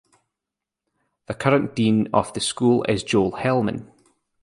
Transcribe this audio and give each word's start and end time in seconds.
The 1.27 1.35
current 1.35 1.75
dean 1.75 2.07
of 2.11 2.33
the 2.33 2.39
school 2.39 2.83
is 2.89 3.03
Joel 3.03 3.33
Hellman. 3.33 3.85